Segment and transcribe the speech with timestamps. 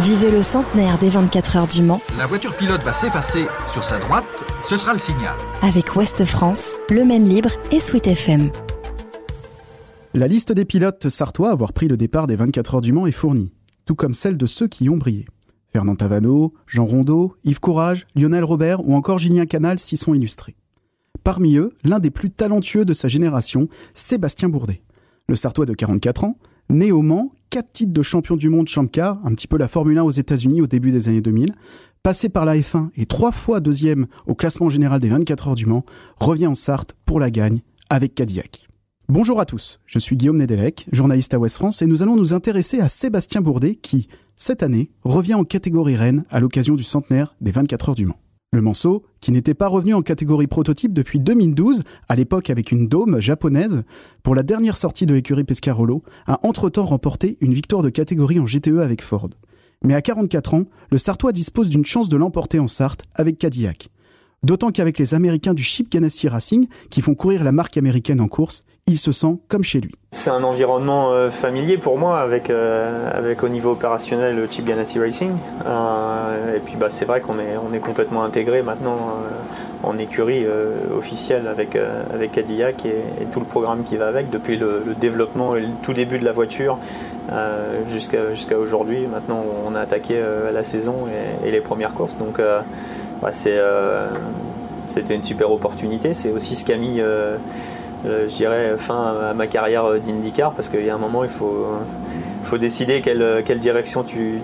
[0.00, 2.02] Vivez le centenaire des 24 heures du Mans.
[2.18, 4.26] La voiture pilote va s'effacer sur sa droite,
[4.68, 5.34] ce sera le signal.
[5.62, 8.50] Avec Ouest France, Le Maine Libre et Sweet FM.
[10.12, 13.06] La liste des pilotes sartois à avoir pris le départ des 24 heures du Mans
[13.06, 13.54] est fournie,
[13.86, 15.24] tout comme celle de ceux qui y ont brillé.
[15.72, 20.56] Fernand Tavano, Jean Rondeau, Yves Courage, Lionel Robert ou encore Julien Canal s'y sont illustrés.
[21.24, 24.82] Parmi eux, l'un des plus talentueux de sa génération, Sébastien Bourdet.
[25.26, 26.36] Le Sartois de 44 ans,
[26.68, 29.68] né au Mans, quatre titres de champion du monde Champ Car, un petit peu la
[29.68, 31.54] Formule 1 aux États-Unis au début des années 2000,
[32.02, 35.66] passé par la F1 et trois fois deuxième au classement général des 24 heures du
[35.66, 35.84] Mans,
[36.16, 38.68] revient en Sarthe pour la gagne avec Cadillac.
[39.08, 42.34] Bonjour à tous, je suis Guillaume Nedelec, journaliste à Ouest France et nous allons nous
[42.34, 47.36] intéresser à Sébastien Bourdet qui, cette année, revient en catégorie reine à l'occasion du centenaire
[47.40, 48.18] des 24 heures du Mans.
[48.56, 52.88] Le Manceau, qui n'était pas revenu en catégorie prototype depuis 2012, à l'époque avec une
[52.88, 53.82] dôme japonaise,
[54.22, 58.46] pour la dernière sortie de l'écurie Pescarolo, a entre-temps remporté une victoire de catégorie en
[58.46, 59.28] GTE avec Ford.
[59.84, 63.90] Mais à 44 ans, le Sartois dispose d'une chance de l'emporter en Sarthe avec Cadillac.
[64.42, 68.28] D'autant qu'avec les Américains du Chip Ganassi Racing, qui font courir la marque américaine en
[68.28, 69.92] course, il se sent comme chez lui.
[70.12, 74.64] C'est un environnement euh, familier pour moi avec, euh, avec au niveau opérationnel le Chip
[74.64, 75.32] Ganassi Racing.
[75.66, 79.16] Euh, et puis bah, c'est vrai qu'on est, on est complètement intégré maintenant
[79.82, 80.46] en écurie
[80.96, 81.76] officielle avec,
[82.12, 85.92] avec Cadillac et, tout le programme qui va avec depuis le, développement et le tout
[85.92, 86.78] début de la voiture
[87.86, 89.06] jusqu'à, jusqu'à aujourd'hui.
[89.06, 90.20] Maintenant on a attaqué
[90.52, 91.06] la saison
[91.44, 92.16] et, les premières courses.
[92.16, 92.40] Donc
[93.30, 93.58] c'est,
[94.86, 96.14] c'était une super opportunité.
[96.14, 97.00] C'est aussi ce qui a mis
[98.06, 101.30] euh, je dirais, fin à ma carrière d'IndyCar parce qu'il y a un moment, il
[101.30, 101.66] faut,
[102.58, 104.42] décider quelle, direction tu,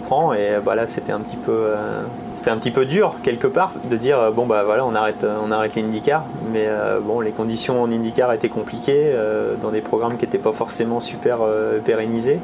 [0.00, 0.32] prends.
[0.32, 4.62] Et bah là, c'était un, petit peu, euh, dur, quelque part, de dire bon, bah
[4.64, 6.24] voilà, on arrête, on l'IndyCar.
[6.52, 9.12] Mais euh, bon, les conditions en IndyCar étaient compliquées,
[9.60, 11.38] dans des programmes qui n'étaient pas forcément super
[11.84, 12.40] pérennisés.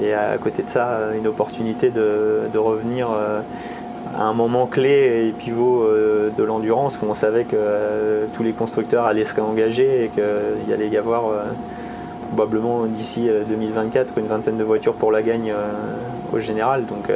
[0.00, 3.08] Et à côté de ça, une opportunité de revenir
[4.18, 8.52] un moment clé et pivot euh, de l'endurance où on savait que euh, tous les
[8.52, 11.44] constructeurs allaient se réengager et qu'il allait y avoir euh,
[12.22, 15.52] probablement d'ici 2024 une vingtaine de voitures pour la gagne
[16.32, 16.86] au général.
[16.86, 17.10] Donc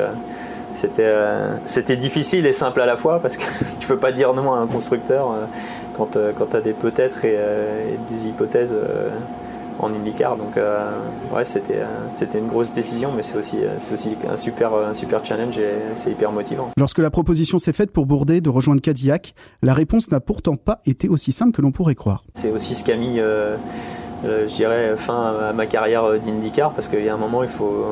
[0.72, 3.44] c'était difficile et simple à la fois parce que
[3.78, 5.32] tu peux pas dire non à un constructeur
[5.96, 7.38] quand tu as des peut-être et,
[8.10, 8.76] des hypothèses
[9.78, 10.36] en IndyCar.
[10.36, 10.92] Donc euh,
[11.34, 14.74] ouais, c'était, euh, c'était une grosse décision, mais c'est aussi, euh, c'est aussi un, super,
[14.74, 16.70] un super challenge et c'est hyper motivant.
[16.76, 20.80] Lorsque la proposition s'est faite pour Bourdet de rejoindre Cadillac, la réponse n'a pourtant pas
[20.86, 22.24] été aussi simple que l'on pourrait croire.
[22.34, 23.20] C'est aussi ce qui a mis,
[24.24, 27.86] je dirais, fin à ma carrière d'IndyCar, parce qu'il y a un moment, il faut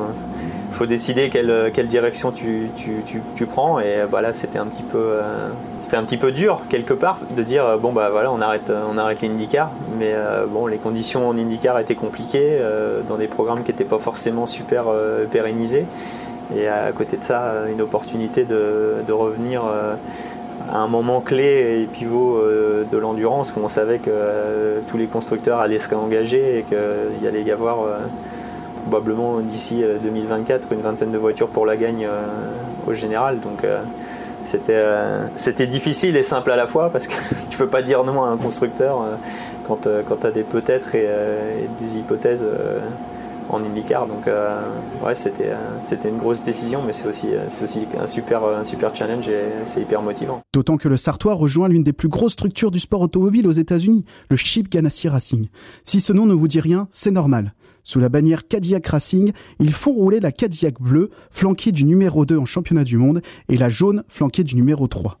[0.73, 3.03] faut décider quelle, quelle direction tu, tu,
[3.35, 3.79] tu, prends.
[3.79, 5.49] Et bah là, c'était un petit peu, euh,
[5.81, 8.71] c'était un petit peu dur quelque part de dire euh, bon bah voilà, on arrête,
[8.71, 9.71] on arrête l'IndyCar.
[9.97, 12.59] Mais euh, bon, les conditions en IndyCar étaient compliquées
[13.07, 14.85] dans des programmes qui n'étaient pas forcément super
[15.31, 15.85] pérennisés.
[16.55, 19.63] Et à côté de ça, une opportunité de, de revenir
[20.71, 25.59] à un moment clé et pivot de l'endurance où on savait que tous les constructeurs
[25.59, 27.85] allaient se réengager et qu'il y allait y avoir
[28.83, 32.25] probablement d'ici 2024 euh, une vingtaine de voitures pour la gagne euh,
[32.87, 33.39] au général.
[33.39, 33.81] Donc euh,
[34.43, 34.83] c'était,
[35.35, 37.15] c'était difficile et simple à la fois parce que
[37.49, 39.05] tu peux pas dire non à un constructeur
[39.65, 41.07] quand, quand tu as des peut-être et,
[41.79, 42.47] des hypothèses
[43.49, 44.07] en IndyCar.
[44.07, 47.29] Donc ouais, c'était, c'était une grosse décision, mais c'est aussi,
[47.61, 50.41] aussi un, super, un super challenge et c'est hyper motivant.
[50.53, 54.05] D'autant que le Sartois rejoint l'une des plus grosses structures du sport automobile aux États-Unis,
[54.29, 55.47] le Chip Ganassi Racing.
[55.83, 57.53] Si ce nom ne vous dit rien, c'est normal.
[57.83, 62.37] Sous la bannière Cadillac Racing, ils font rouler la Cadillac bleue, flanquée du numéro 2
[62.37, 65.19] en championnat du monde, et la jaune, flanquée du numéro 3.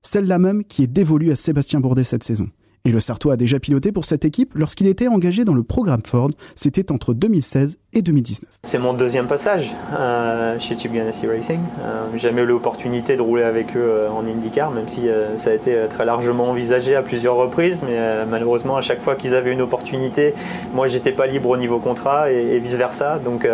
[0.00, 2.48] Celle-là même qui est dévolue à Sébastien Bourdet cette saison.
[2.86, 6.02] Et le Sartois a déjà piloté pour cette équipe lorsqu'il était engagé dans le programme
[6.04, 6.28] Ford.
[6.54, 8.50] C'était entre 2016 et 2019.
[8.62, 11.60] C'est mon deuxième passage euh, chez Chip Ganassi Racing.
[11.82, 15.54] Euh, jamais eu l'opportunité de rouler avec eux euh, en IndyCar, même si ça a
[15.54, 17.82] été très largement envisagé à plusieurs reprises.
[17.82, 20.34] Mais malheureusement, à chaque fois qu'ils avaient une opportunité,
[20.74, 23.18] moi, j'étais pas libre au niveau contrat et, vice versa.
[23.18, 23.48] Donc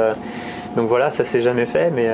[0.76, 2.10] donc voilà, ça s'est jamais fait, mais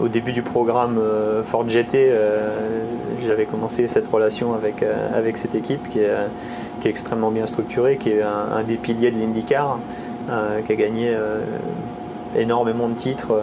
[0.00, 1.00] au début du programme
[1.44, 2.10] Ford GT,
[3.20, 6.14] j'avais commencé cette relation avec, euh, cette équipe qui est,
[6.80, 9.78] qui est extrêmement bien structurée, qui est un, des piliers de l'IndyCar,
[10.30, 11.40] euh, qui a gagné euh,
[12.36, 13.40] énormément de titres,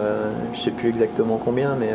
[0.52, 1.90] je ne sais plus exactement combien, mais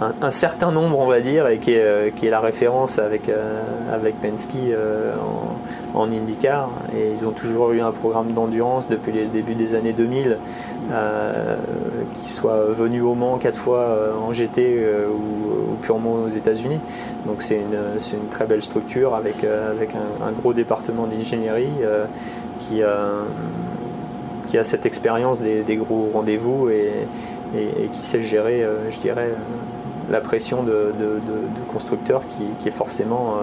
[0.00, 3.30] un, certain nombre, on va dire, et qui est, est la référence avec,
[3.92, 4.54] avec Penske
[5.94, 6.70] en, en, IndyCar.
[6.96, 10.38] Et ils ont toujours eu un programme d'endurance depuis le début des années 2000,
[12.14, 14.78] qui soit venu au Mans quatre fois en GT
[15.08, 16.80] ou purement aux États-Unis.
[17.26, 22.06] Donc c'est une, une, très belle structure avec, euh, avec un, gros département d'ingénierie euh,
[22.58, 23.22] qui, euh,
[24.46, 27.06] qui a cette expérience des, gros rendez-vous et,
[27.92, 29.30] qui sait gérer, je dirais,
[30.12, 30.92] la pression de,
[31.72, 33.38] constructeur qui, est forcément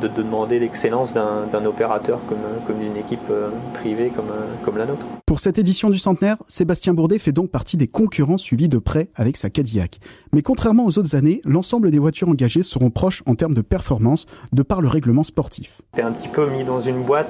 [0.00, 4.86] de, demander l'excellence d'un opérateur comme, comme d'une équipe euh, privée comme, euh, comme la
[4.86, 5.04] nôtre.
[5.26, 9.08] Pour cette édition du centenaire, Sébastien Bourdet fait donc partie des concurrents suivis de près
[9.14, 9.98] avec sa Cadillac.
[10.32, 14.26] Mais contrairement aux autres années, l'ensemble des voitures engagées seront proches en termes de performance
[14.52, 15.82] de par le règlement sportif.
[15.94, 17.28] Tu es un petit peu mis dans une boîte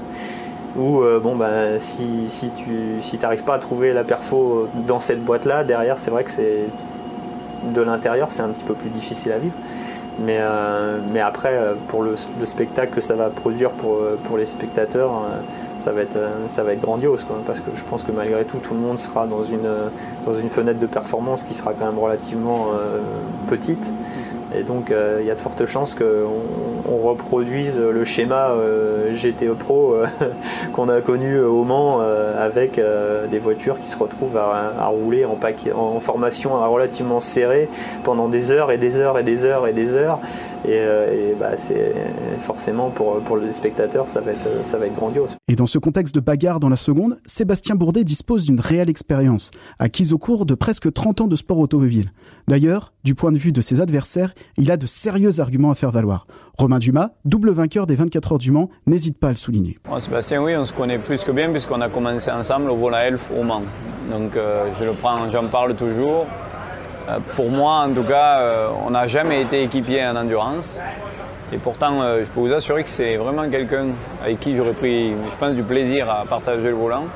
[0.76, 5.00] où euh, bon bah si, si tu si n'arrives pas à trouver la perfo dans
[5.00, 6.66] cette boîte là derrière c'est vrai que c'est
[7.72, 9.54] de l'intérieur c'est un petit peu plus difficile à vivre
[10.20, 12.14] mais, euh, mais après, euh, pour le,
[12.44, 15.10] spectacle que ça va produire pour, euh, pour les spectateurs,
[15.78, 16.18] ça va être,
[16.48, 17.24] ça va être grandiose.
[17.46, 19.68] parce que je pense que malgré tout, tout le monde sera dans une,
[20.24, 22.68] dans une fenêtre de performance qui sera quand même relativement
[23.48, 23.92] petite.
[24.54, 28.54] Et donc il y a de fortes chances qu'on reproduise le schéma
[29.12, 29.94] GTE Pro
[30.72, 32.80] qu'on a connu au Mans avec
[33.30, 35.38] des voitures qui se retrouvent à, rouler en,
[35.76, 37.68] en formation relativement serrée
[38.04, 40.18] pendant des heures et des heures et des heures et des heures.
[40.68, 41.94] Et, bah, c'est
[42.40, 45.36] forcément pour, pour les spectateurs, ça va, être, ça va être grandiose.
[45.48, 49.50] Et dans ce contexte de bagarre dans la seconde, Sébastien Bourdet dispose d'une réelle expérience,
[49.78, 52.12] acquise au cours de presque 30 ans de sport automobile.
[52.48, 55.90] D'ailleurs, du point de vue de ses adversaires, il a de sérieux arguments à faire
[55.90, 56.26] valoir.
[56.58, 59.78] Romain Dumas, double vainqueur des 24 heures du Mans, n'hésite pas à le souligner.
[59.98, 63.30] Sébastien, oui, on se connaît plus que bien puisqu'on a commencé ensemble au Vola Elf
[63.36, 63.62] au Mans.
[64.10, 66.26] Donc euh, je le prends, j'en parle toujours.
[67.08, 70.78] Euh, pour moi, en tout cas, euh, on n'a jamais été équipier en endurance.
[71.52, 73.88] Et pourtant, je peux vous assurer que c'est vraiment quelqu'un
[74.22, 77.06] avec qui j'aurais pris, je pense, du plaisir à partager le volant.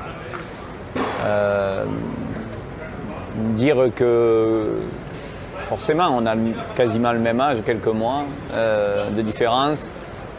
[3.55, 4.81] dire que
[5.65, 6.35] forcément, on a
[6.75, 8.23] quasiment le même âge, quelques mois
[8.53, 9.89] euh, de différence.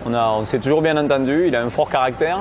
[0.07, 2.41] On, on s'est toujours bien entendu, il a un fort caractère,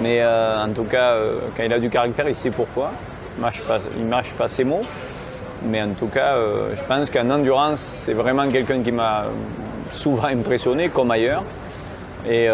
[0.00, 2.92] mais euh, en tout cas, euh, quand il a du caractère, il sait pourquoi.
[3.38, 4.82] Il ne mâche, pas ses mots.
[5.64, 6.34] Mais en tout cas,
[6.74, 9.24] je pense qu'en endurance, c'est vraiment quelqu'un qui m'a
[9.92, 11.44] souvent impressionné, comme ailleurs.
[12.28, 12.48] Et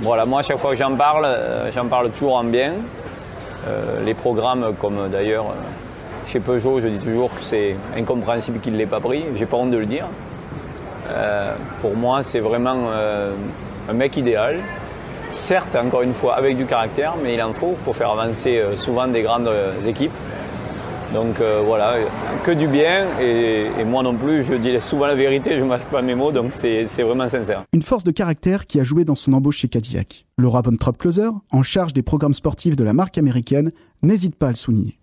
[0.00, 1.28] voilà, moi, à chaque fois que j'en parle,
[1.74, 2.74] j'en parle toujours en bien.
[4.04, 5.46] les programmes, comme d'ailleurs
[6.26, 9.24] chez Peugeot, je dis toujours que c'est incompréhensible qu'il ne l'ait pas pris.
[9.36, 10.06] J'ai pas honte de le dire.
[11.08, 13.34] Euh, pour moi, c'est vraiment euh,
[13.88, 14.60] un mec idéal.
[15.34, 18.76] Certes, encore une fois, avec du caractère, mais il en faut pour faire avancer euh,
[18.76, 19.50] souvent des grandes
[19.86, 20.12] équipes.
[21.12, 21.96] Donc voilà,
[22.42, 23.04] que du bien.
[23.20, 26.32] Et, moi non plus, je dis souvent la vérité, je ne mâche pas mes mots,
[26.32, 27.64] donc c'est vraiment sincère.
[27.74, 30.24] Une force de caractère qui a joué dans son embauche chez Cadillac.
[30.38, 33.72] Laura von Trapp-Closer, en charge des programmes sportifs de la marque américaine,
[34.02, 35.01] n'hésite pas à le souligner.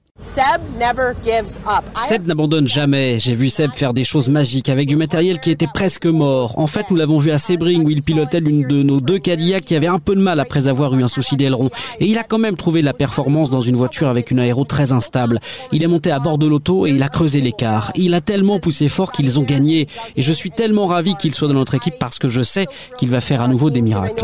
[2.08, 3.20] Seb n'abandonne jamais.
[3.20, 6.60] J'ai vu Seb faire des choses magiques avec du matériel qui était presque mort.
[6.60, 9.64] En fait, nous l'avons vu à Sebring où il pilotait l'une de nos deux Cadillacs
[9.64, 11.70] qui avait un peu de mal après avoir eu un souci d'aileron.
[12.02, 14.66] Et il a quand même trouvé de la performance dans une voiture avec une aéro
[14.66, 15.40] très instable.
[15.72, 17.94] Il est monté à bord de l'auto et il a creusé l'écart.
[17.96, 19.88] Il a tellement poussé fort qu'ils ont gagné.
[20.18, 22.68] Et je suis tellement ravi qu'il soit dans notre équipe parce que je sais
[22.98, 24.22] qu'il va faire à nouveau des miracles.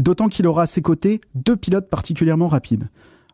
[0.00, 2.88] D'autant qu'il aura à ses côtés deux pilotes particulièrement rapides.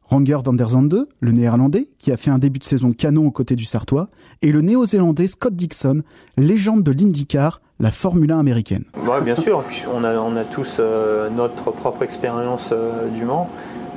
[0.08, 3.32] Ranger van der Zande, le néerlandais, qui a fait un début de saison canon aux
[3.32, 4.08] côtés du Sartois,
[4.41, 6.03] et le néo-zélandais Scott Dixon,
[6.37, 8.85] légende de l'IndyCar, la Formule 1 américaine.
[8.97, 13.49] Oui, bien sûr, on a, tous euh, notre propre expérience euh, du Mans.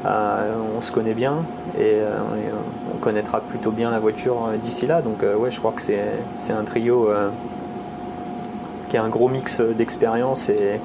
[0.05, 1.45] Euh, on se connaît bien
[1.77, 1.99] et
[2.95, 5.01] on connaîtra plutôt bien la voiture d'ici là.
[5.01, 7.09] Donc ouais, je crois que c'est un trio
[8.87, 10.79] qui a un gros mix d'expérience et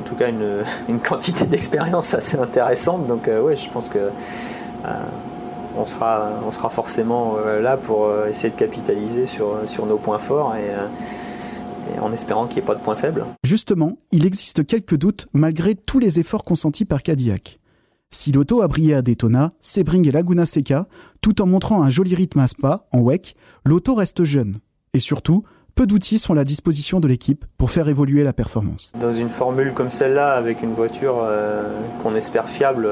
[0.00, 3.06] en tout cas une, une quantité d'expérience assez intéressante.
[3.06, 4.10] Donc ouais, je pense que
[5.76, 9.98] on sera, on sera forcément euh, là pour euh, essayer de capitaliser sur, sur nos
[9.98, 10.70] points forts et,
[12.00, 13.24] en espérant qu'il n'y ait pas de points faibles.
[13.44, 17.60] Justement, il existe quelques doutes malgré tous les efforts consentis par Cadillac.
[18.10, 20.88] Si l'auto a brillé à Daytona, Sebring et Laguna Seca,
[21.20, 24.56] tout en montrant un joli rythme à Spa, en WEC, l'auto reste jeune.
[24.94, 25.44] Et surtout,
[25.76, 28.92] peu d'outils sont à la disposition de l'équipe pour faire évoluer la performance.
[28.98, 31.16] Dans une formule comme celle-là, avec une voiture
[32.02, 32.88] qu'on espère fiable,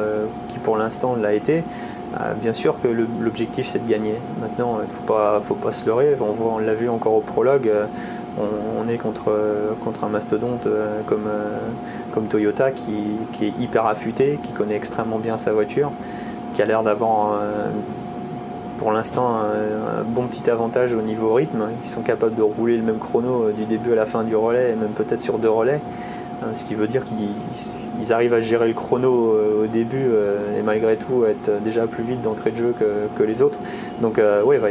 [0.50, 1.64] qui pour l'instant l'a été,
[2.20, 4.14] euh, bien sûr que l'objectif c'est de gagner.
[4.40, 6.16] Maintenant, il ne faut pas, faut pas se leurrer.
[6.20, 7.68] On, on l'a vu encore au prologue.
[7.68, 7.86] Euh,
[8.38, 9.32] on, est contre,
[9.84, 11.28] contre un mastodonte euh, comme,
[12.12, 15.92] comme Toyota qui, est hyper affûté, qui connaît extrêmement bien sa voiture,
[16.52, 17.40] qui a l'air d'avoir
[18.78, 21.68] pour l'instant un, bon petit avantage au niveau rythme.
[21.82, 24.72] Ils sont capables de rouler le même chrono du début à la fin du relais
[24.72, 25.80] et même peut-être sur deux relais.
[26.52, 27.34] Ce qui veut dire qu'ils
[28.00, 31.86] ils arrivent à gérer le chrono euh, au début euh, et malgré tout être déjà
[31.86, 32.74] plus vite d'entrée de jeu
[33.16, 33.58] que, les autres.
[34.00, 34.70] Donc euh, oui, il va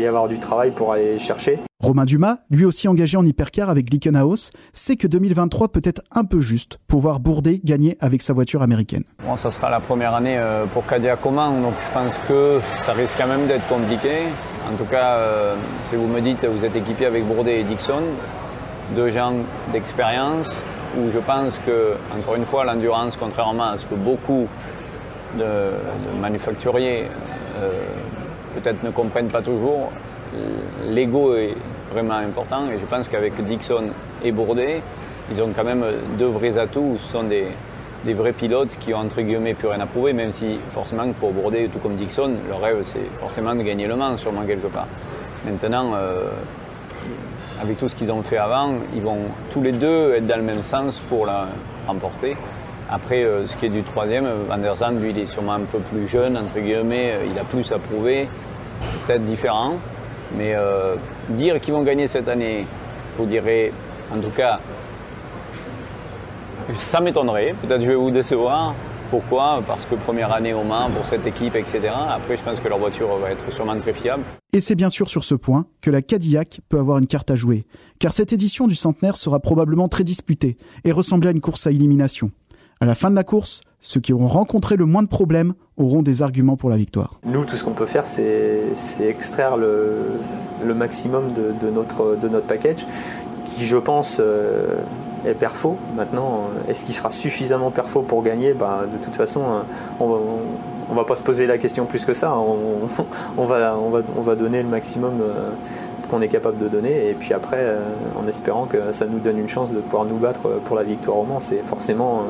[0.00, 1.58] y avoir du travail pour aller chercher.
[1.82, 6.22] Romain Dumas, lui aussi engagé en hypercar avec Glickenhaus, sait que 2023 peut être un
[6.22, 9.02] peu juste pour voir Bourdet gagner avec sa voiture américaine.
[9.26, 12.92] Bon, ça sera la première année euh, pour Cadillac Coman, donc je pense que ça
[12.92, 14.26] risque quand même d'être compliqué.
[14.72, 15.56] En tout cas, euh,
[15.90, 18.02] si vous me dites vous êtes équipé avec Bourdet et Dixon,
[18.94, 19.34] deux gens
[19.72, 20.62] d'expérience,
[20.96, 24.46] où je pense que, encore une fois, l'endurance, contrairement à ce que beaucoup
[25.36, 25.72] de,
[26.20, 27.06] manufacturiers
[27.58, 27.70] euh,
[28.54, 29.90] peut-être ne comprennent pas toujours,
[30.88, 31.56] l'ego est
[31.92, 33.90] vraiment important et je pense qu'avec Dixon
[34.24, 34.82] et Bourdet,
[35.30, 35.84] ils ont quand même
[36.18, 36.96] deux vrais atouts.
[36.98, 37.46] Ce sont des,
[38.14, 41.68] vrais pilotes qui ont entre guillemets plus rien à prouver, même si forcément pour Bourdet,
[41.72, 44.88] tout comme Dixon, le rêve c'est forcément de gagner le Mans, sûrement quelque part.
[45.44, 46.30] Maintenant, euh,
[47.60, 49.18] avec tout ce qu'ils ont fait avant, ils vont
[49.50, 51.48] tous les deux être dans le même sens pour la
[51.86, 52.36] remporter.
[52.90, 55.60] Après, euh, ce qui est du troisième, Van der Zandt, lui, il est sûrement un
[55.60, 58.28] peu plus jeune, entre guillemets, il a plus à prouver,
[59.06, 59.76] peut-être différent.
[60.36, 60.96] Mais euh,
[61.30, 62.66] dire qu'ils vont gagner cette année,
[63.18, 63.72] vous direz,
[64.14, 64.60] en tout cas,
[66.72, 67.54] ça m'étonnerait.
[67.60, 68.74] Peut-être je vais vous décevoir.
[69.10, 69.62] Pourquoi?
[69.66, 71.90] Parce que première année au Mans pour cette équipe, etc.
[72.08, 74.22] Après, je pense que leur voiture va être sûrement très fiable.
[74.54, 77.34] Et c'est bien sûr sur ce point que la Cadillac peut avoir une carte à
[77.34, 77.66] jouer,
[77.98, 81.70] car cette édition du centenaire sera probablement très disputée et ressembler à une course à
[81.70, 82.30] élimination.
[82.80, 86.02] À la fin de la course, ceux qui auront rencontré le moins de problèmes auront
[86.02, 87.20] des arguments pour la victoire.
[87.26, 88.70] Nous, tout ce qu'on peut faire, c'est
[89.00, 92.86] extraire le, maximum de, notre, de notre package,
[93.44, 94.78] qui, je pense, euh,
[95.26, 95.76] est perfo.
[95.96, 98.54] Maintenant, est-ce qu'il sera suffisamment perfo pour gagner?
[98.54, 99.42] Bah, De toute façon,
[99.98, 100.08] on
[100.88, 102.38] ne va pas se poser la question plus que ça.
[102.38, 105.50] On, va, on, va, on va donner le maximum euh,
[106.08, 107.10] qu'on est capable de donner.
[107.10, 107.80] Et puis après, euh,
[108.16, 111.16] en espérant que ça nous donne une chance de pouvoir nous battre pour la victoire
[111.16, 112.26] au Mans, c'est forcément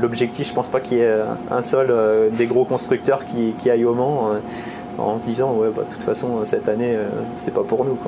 [0.00, 1.20] l'objectif, je pense pas qu'il y ait
[1.50, 4.38] un seul euh, des gros constructeurs qui, aille au Mans euh,
[4.98, 7.98] en se disant ouais bah, de toute façon cette année euh, c'est pas pour nous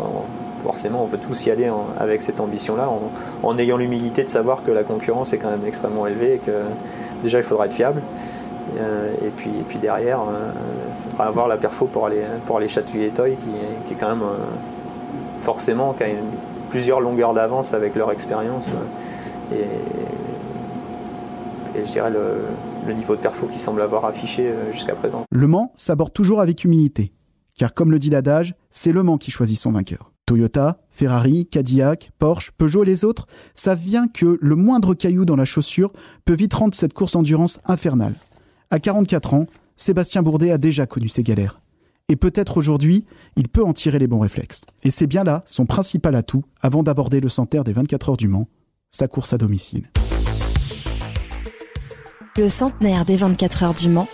[0.62, 2.90] Forcément on veut tous y aller avec cette ambition là
[3.42, 6.62] en, ayant l'humilité de savoir que la concurrence est quand même extrêmement élevée et que
[7.22, 8.02] déjà il faudra être fiable.
[9.24, 10.18] Et, puis, derrière
[11.06, 13.34] il faudra avoir la perfo pour aller, pour aller chatouiller qui,
[13.86, 14.24] qui est quand même
[15.40, 16.08] forcément qui a
[16.68, 18.74] plusieurs longueurs d'avance avec leur expérience
[21.76, 25.24] et je dirais le, niveau de perfo qui semble avoir affiché euh, jusqu'à présent.
[25.30, 27.12] Le Mans s'aborde toujours avec humilité,
[27.58, 30.12] car comme le dit l'adage, c'est le Mans qui choisit son vainqueur.
[30.24, 35.36] Toyota, Ferrari, Cadillac, Porsche, Peugeot et les autres savent bien que le moindre caillou dans
[35.36, 35.92] la chaussure
[36.24, 38.14] peut vite rendre cette course endurance infernale.
[38.70, 41.60] À 44 ans, Sébastien Bourdet a déjà connu ces galères.
[42.08, 43.04] Et peut-être aujourd'hui,
[43.36, 44.62] il peut en tirer les bons réflexes.
[44.82, 48.28] Et c'est bien là son principal atout avant d'aborder le centenaire des 24 heures du
[48.28, 48.48] Mans,
[48.90, 49.90] sa course à domicile
[52.38, 54.08] le centenaire des 24 heures du Mans,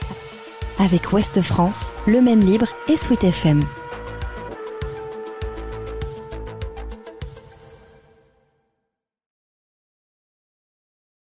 [0.78, 3.60] avec Ouest France, Le Maine Libre et Sweet FM.